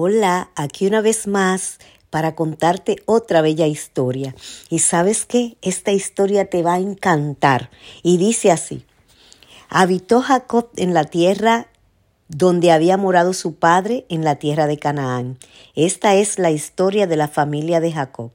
[0.00, 1.78] Hola, aquí una vez más
[2.08, 4.32] para contarte otra bella historia.
[4.70, 7.68] Y sabes qué, esta historia te va a encantar.
[8.04, 8.84] Y dice así,
[9.68, 11.66] habitó Jacob en la tierra
[12.28, 15.36] donde había morado su padre en la tierra de Canaán.
[15.74, 18.30] Esta es la historia de la familia de Jacob.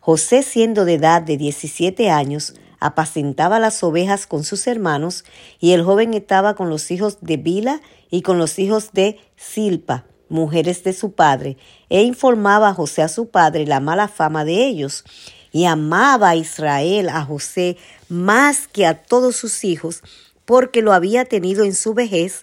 [0.00, 5.24] José, siendo de edad de 17 años, apacentaba las ovejas con sus hermanos,
[5.58, 7.80] y el joven estaba con los hijos de Bila
[8.10, 11.56] y con los hijos de Silpa, mujeres de su padre,
[11.88, 15.04] e informaba a José a su padre la mala fama de ellos.
[15.50, 17.76] Y amaba a Israel a José
[18.08, 20.02] más que a todos sus hijos,
[20.44, 22.40] porque lo había tenido en su vejez,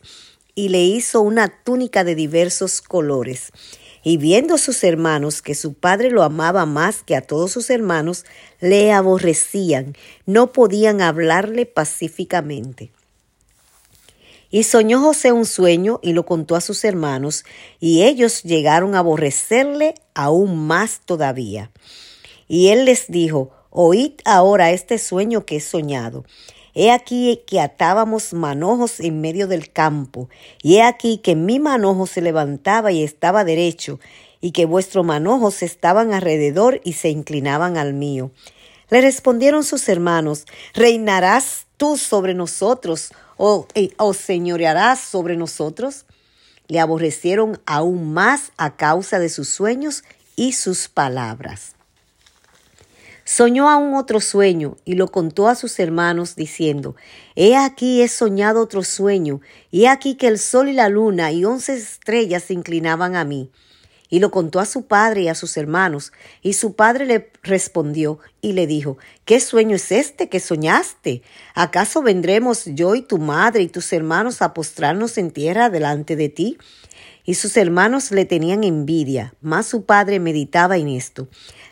[0.55, 3.51] y le hizo una túnica de diversos colores.
[4.03, 8.23] Y viendo sus hermanos que su padre lo amaba más que a todos sus hermanos,
[8.61, 12.91] le aborrecían, no podían hablarle pacíficamente.
[14.55, 17.43] Y soñó José un sueño y lo contó a sus hermanos,
[17.81, 21.71] y ellos llegaron a aborrecerle aún más todavía.
[22.47, 26.23] Y él les dijo, Oíd ahora este sueño que he soñado.
[26.73, 30.29] He aquí que atábamos manojos en medio del campo,
[30.63, 33.99] y he aquí que mi manojo se levantaba y estaba derecho,
[34.39, 38.31] y que vuestros manojos estaban alrededor y se inclinaban al mío.
[38.89, 46.05] Le respondieron sus hermanos, ¿reinarás tú sobre nosotros o, eh, o señorearás sobre nosotros?
[46.67, 50.03] Le aborrecieron aún más a causa de sus sueños
[50.35, 51.75] y sus palabras.
[53.23, 56.95] Soñó aún otro sueño y lo contó a sus hermanos diciendo,
[57.35, 61.31] He aquí he soñado otro sueño, y he aquí que el sol y la luna
[61.31, 63.49] y once estrellas se inclinaban a mí
[64.09, 66.11] y lo contó a su padre y a sus hermanos,
[66.41, 71.21] y su padre le respondió y le dijo, ¿qué sueño es este que soñaste?
[71.53, 76.29] ¿Acaso vendremos yo y tu madre y tus hermanos a postrarnos en tierra delante de
[76.29, 76.57] ti?
[77.27, 81.27] Y sus hermanos le tenían envidia, mas su padre meditaba en esto.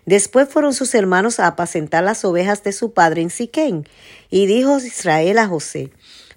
[0.05, 3.87] Después fueron sus hermanos a apacentar las ovejas de su padre en Siquén,
[4.31, 5.91] y dijo Israel a José,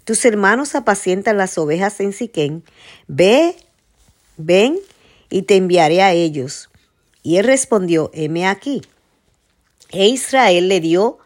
[0.04, 2.62] tus hermanos apacientan las ovejas en Siquén,
[3.08, 3.56] ve,
[4.36, 4.78] ven
[5.30, 6.70] y te enviaré a ellos.
[7.22, 8.82] Y él respondió, heme aquí.
[9.90, 11.18] E Israel le dio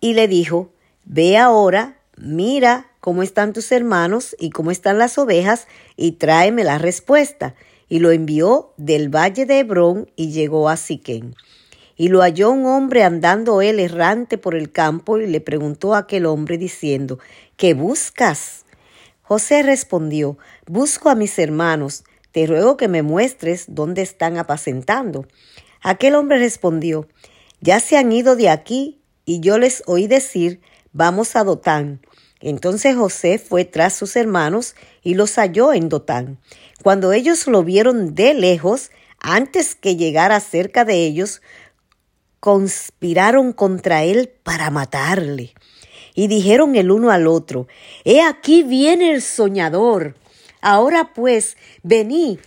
[0.00, 0.70] y le dijo,
[1.04, 5.66] ve ahora, mira cómo están tus hermanos y cómo están las ovejas,
[5.96, 7.54] y tráeme la respuesta.
[7.88, 11.34] Y lo envió del valle de Hebrón y llegó a Siquén.
[11.96, 15.98] Y lo halló un hombre andando él errante por el campo y le preguntó a
[15.98, 17.18] aquel hombre diciendo,
[17.56, 18.64] ¿qué buscas?
[19.22, 25.26] José respondió, busco a mis hermanos te ruego que me muestres dónde están apacentando.
[25.82, 27.08] Aquel hombre respondió,
[27.60, 30.60] ya se han ido de aquí, y yo les oí decir,
[30.92, 32.00] vamos a Dotán.
[32.40, 36.38] Entonces José fue tras sus hermanos y los halló en Dotán.
[36.82, 41.42] Cuando ellos lo vieron de lejos, antes que llegara cerca de ellos,
[42.40, 45.52] conspiraron contra él para matarle.
[46.14, 47.68] Y dijeron el uno al otro,
[48.04, 50.16] He aquí viene el soñador.
[50.60, 52.38] Ahora pues, vení,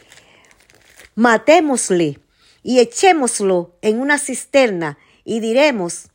[1.16, 2.19] matémosle
[2.62, 6.09] y echémoslo en una cisterna y diremos,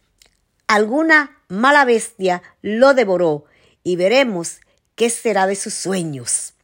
[0.67, 3.45] alguna mala bestia lo devoró
[3.83, 4.61] y veremos
[4.95, 6.55] qué será de sus sueños.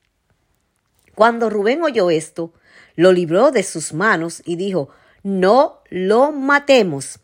[1.15, 2.53] Cuando Rubén oyó esto,
[2.97, 4.91] lo libró de sus manos y dijo,
[5.23, 7.21] no lo matemos.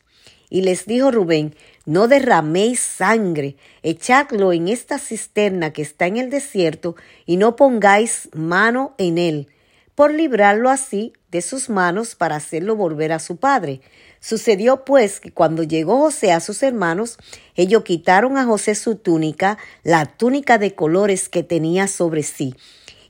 [0.48, 1.54] Y les dijo Rubén,
[1.90, 6.94] no derraméis sangre, echadlo en esta cisterna que está en el desierto
[7.26, 9.48] y no pongáis mano en él,
[9.96, 13.80] por librarlo así de sus manos para hacerlo volver a su padre.
[14.20, 17.18] Sucedió pues que cuando llegó José a sus hermanos,
[17.56, 22.54] ellos quitaron a José su túnica, la túnica de colores que tenía sobre sí,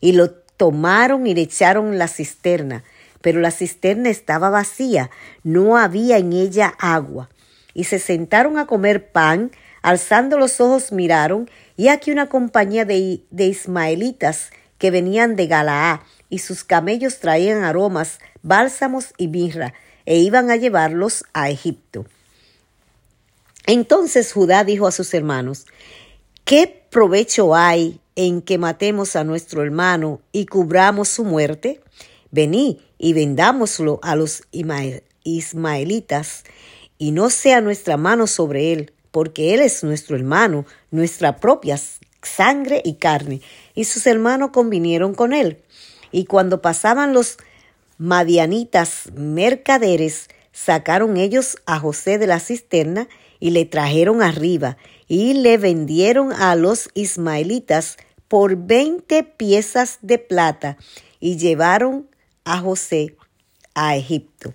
[0.00, 2.82] y lo tomaron y le echaron la cisterna.
[3.20, 5.10] Pero la cisterna estaba vacía,
[5.42, 7.28] no había en ella agua
[7.80, 11.48] y se sentaron a comer pan, alzando los ojos miraron,
[11.78, 17.64] y aquí una compañía de, de ismaelitas que venían de Galaá, y sus camellos traían
[17.64, 19.72] aromas, bálsamos y mirra,
[20.05, 22.05] e iban a llevarlos a Egipto.
[23.64, 25.64] Entonces Judá dijo a sus hermanos,
[26.44, 31.81] ¿qué provecho hay en que matemos a nuestro hermano y cubramos su muerte?
[32.31, 34.43] Vení y vendámoslo a los
[35.25, 36.44] ismaelitas
[37.00, 41.81] y no sea nuestra mano sobre él, porque él es nuestro hermano, nuestra propia
[42.20, 43.41] sangre y carne.
[43.75, 45.62] Y sus hermanos convinieron con él.
[46.12, 47.38] Y cuando pasaban los
[47.97, 53.08] madianitas mercaderes, sacaron ellos a José de la cisterna
[53.41, 54.76] y le trajeron arriba
[55.08, 57.96] y le vendieron a los ismaelitas
[58.29, 60.76] por veinte piezas de plata
[61.19, 62.11] y llevaron
[62.44, 63.17] a José
[63.75, 64.53] a Egipto.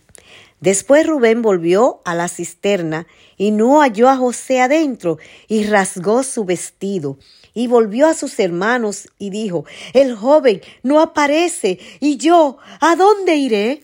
[0.66, 3.06] Después Rubén volvió a la cisterna
[3.38, 7.20] y no halló a José adentro y rasgó su vestido
[7.54, 13.36] y volvió a sus hermanos y dijo, el joven no aparece y yo, ¿a dónde
[13.36, 13.84] iré?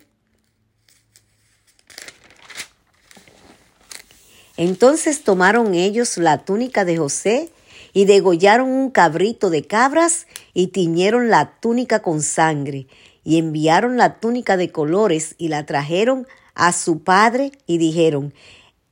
[4.57, 7.51] Entonces tomaron ellos la túnica de José
[7.93, 10.25] y degollaron un cabrito de cabras
[10.55, 12.87] y tiñeron la túnica con sangre
[13.23, 16.40] y enviaron la túnica de colores y la trajeron a
[16.73, 18.33] su padre y dijeron,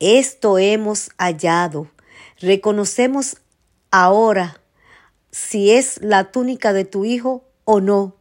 [0.00, 1.90] esto hemos hallado.
[2.40, 3.36] Reconocemos
[3.90, 4.62] ahora
[5.30, 8.16] si es la túnica de tu hijo o no.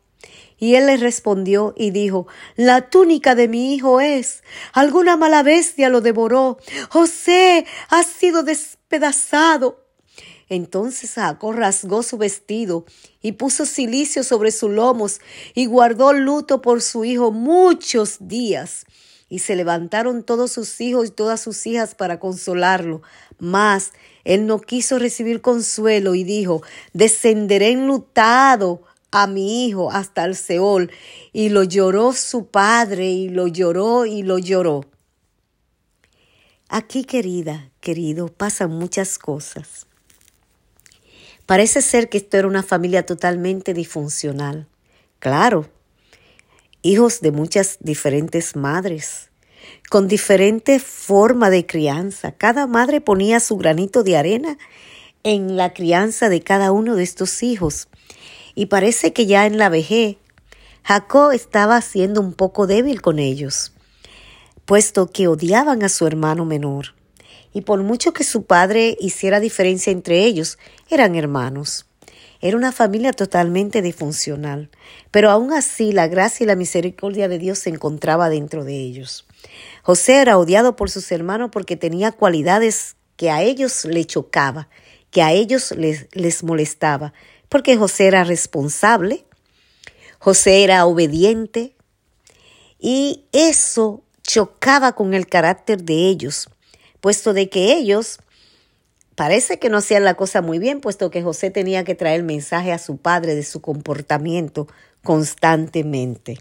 [0.58, 2.28] Y él le respondió y dijo,
[2.58, 4.44] La túnica de mi hijo es.
[4.74, 6.58] Alguna mala bestia lo devoró.
[6.90, 9.86] José ha sido despedazado.
[10.50, 12.84] Entonces Jacob rasgó su vestido
[13.22, 15.22] y puso cilicio sobre sus lomos
[15.54, 18.86] y guardó luto por su hijo muchos días.
[19.30, 23.02] Y se levantaron todos sus hijos y todas sus hijas para consolarlo.
[23.38, 23.94] Mas
[24.24, 28.82] él no quiso recibir consuelo y dijo, descenderé enlutado
[29.12, 30.92] a mi hijo hasta el Seol.
[31.32, 34.86] Y lo lloró su padre y lo lloró y lo lloró.
[36.68, 39.88] Aquí, querida, querido, pasan muchas cosas.
[41.48, 44.68] Parece ser que esto era una familia totalmente disfuncional.
[45.18, 45.68] Claro,
[46.82, 49.30] hijos de muchas diferentes madres,
[49.90, 52.32] con diferente forma de crianza.
[52.32, 54.58] Cada madre ponía su granito de arena
[55.24, 57.90] en la crianza de cada uno de estos hijos.
[58.56, 60.18] Y parece que ya en la vejez,
[60.84, 63.74] Jacob estaba siendo un poco débil con ellos,
[64.66, 66.96] puesto que odiaban a su hermano menor.
[67.54, 70.58] Y por mucho que su padre hiciera diferencia entre ellos,
[70.90, 71.89] eran hermanos.
[72.42, 74.70] Era una familia totalmente disfuncional,
[75.12, 79.26] pero aún así la gracia y la misericordia de Dios se encontraba dentro de ellos.
[79.84, 84.70] José era odiado por sus hermanos porque tenía cualidades que a ellos le chocaba,
[85.12, 87.14] que a ellos les, les molestaba,
[87.50, 89.26] porque José era responsable,
[90.20, 91.76] José era obediente,
[92.80, 96.50] y eso chocaba con el carácter de ellos,
[97.02, 98.20] puesto de que ellos
[99.20, 102.72] Parece que no hacían la cosa muy bien, puesto que José tenía que traer mensaje
[102.72, 104.70] a su padre de su comportamiento
[105.04, 106.38] constantemente.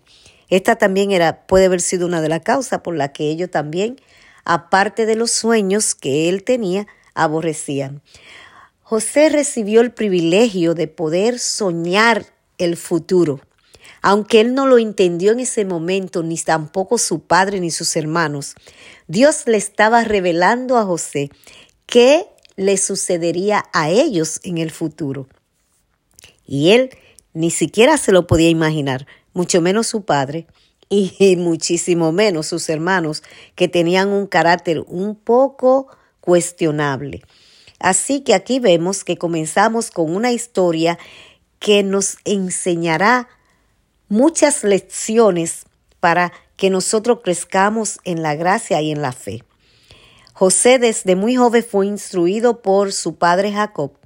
[0.48, 3.96] Esta también era, puede haber sido una de las causas por la que ellos también,
[4.44, 8.00] aparte de los sueños que él tenía, aborrecían.
[8.84, 12.26] José recibió el privilegio de poder soñar
[12.58, 13.40] el futuro.
[14.02, 18.54] Aunque él no lo entendió en ese momento, ni tampoco su padre ni sus hermanos,
[19.08, 21.30] Dios le estaba revelando a José
[21.86, 22.28] que
[22.58, 25.28] le sucedería a ellos en el futuro.
[26.44, 26.90] Y él
[27.32, 30.48] ni siquiera se lo podía imaginar, mucho menos su padre
[30.88, 33.22] y muchísimo menos sus hermanos,
[33.54, 35.86] que tenían un carácter un poco
[36.20, 37.22] cuestionable.
[37.78, 40.98] Así que aquí vemos que comenzamos con una historia
[41.60, 43.28] que nos enseñará
[44.08, 45.64] muchas lecciones
[46.00, 49.44] para que nosotros crezcamos en la gracia y en la fe.
[50.38, 53.98] José desde muy joven fue instruido por su padre Jacob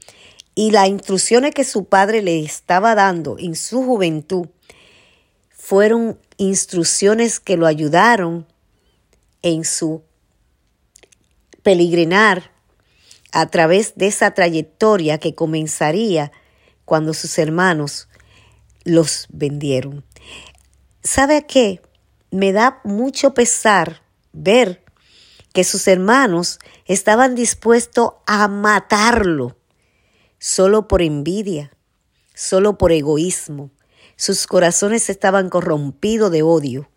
[0.54, 4.48] y las instrucciones que su padre le estaba dando en su juventud
[5.50, 8.46] fueron instrucciones que lo ayudaron
[9.42, 10.04] en su
[11.62, 12.50] peregrinar
[13.30, 16.32] a través de esa trayectoria que comenzaría
[16.86, 18.08] cuando sus hermanos
[18.84, 20.02] los vendieron.
[21.02, 21.82] ¿Sabe qué?
[22.30, 24.00] Me da mucho pesar
[24.32, 24.81] ver
[25.52, 29.56] que sus hermanos estaban dispuestos a matarlo
[30.38, 31.70] solo por envidia,
[32.34, 33.70] solo por egoísmo.
[34.16, 36.90] Sus corazones estaban corrompidos de odio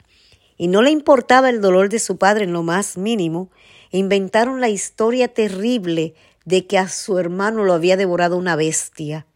[0.57, 3.51] y no le importaba el dolor de su padre en lo más mínimo.
[3.91, 9.27] Inventaron la historia terrible de que a su hermano lo había devorado una bestia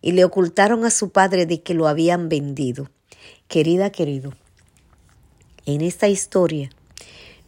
[0.00, 2.90] y le ocultaron a su padre de que lo habían vendido.
[3.48, 4.32] Querida, querido,
[5.66, 6.70] en esta historia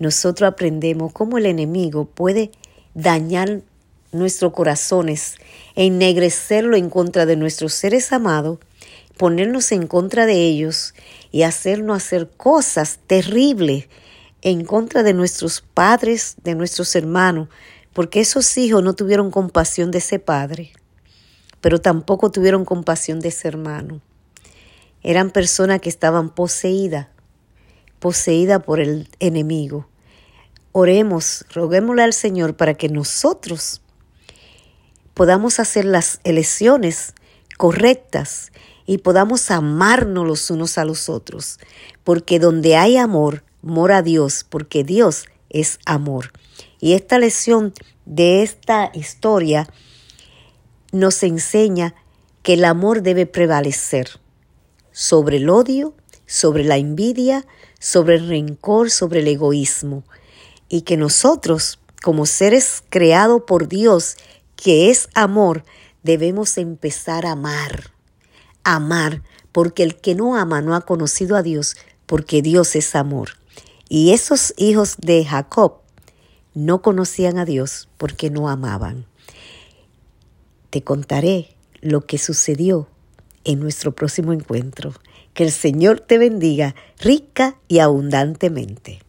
[0.02, 2.50] nosotros aprendemos cómo el enemigo puede
[2.94, 3.62] dañar
[4.11, 5.37] nuestros corazones,
[5.75, 8.59] ennegrecerlo en contra de nuestros seres amados,
[9.16, 10.94] ponernos en contra de ellos
[11.30, 13.88] y hacernos hacer cosas terribles
[14.42, 17.49] en contra de nuestros padres, de nuestros hermanos,
[17.92, 20.73] porque esos hijos no tuvieron compasión de ese padre,
[21.61, 24.00] pero tampoco tuvieron compasión de ese hermano.
[25.04, 27.06] Eran personas que estaban poseídas,
[28.00, 29.91] poseídas por el enemigo.
[30.72, 33.82] Oremos, roguémosle al Señor para que nosotros
[35.12, 37.12] podamos hacer las elecciones
[37.58, 38.52] correctas
[38.86, 41.58] y podamos amarnos los unos a los otros,
[42.04, 46.32] porque donde hay amor, mora Dios, porque Dios es amor.
[46.80, 47.74] Y esta lección
[48.06, 49.68] de esta historia
[50.90, 51.94] nos enseña
[52.42, 54.08] que el amor debe prevalecer
[54.90, 55.94] sobre el odio,
[56.26, 57.46] sobre la envidia,
[57.78, 60.04] sobre el rencor, sobre el egoísmo,
[60.72, 64.16] y que nosotros, como seres creados por Dios,
[64.56, 65.64] que es amor,
[66.02, 67.90] debemos empezar a amar,
[68.64, 71.76] amar, porque el que no ama no ha conocido a Dios,
[72.06, 73.32] porque Dios es amor.
[73.90, 75.82] Y esos hijos de Jacob
[76.54, 79.04] no conocían a Dios porque no amaban.
[80.70, 82.88] Te contaré lo que sucedió
[83.44, 84.94] en nuestro próximo encuentro.
[85.34, 89.01] Que el Señor te bendiga rica y abundantemente.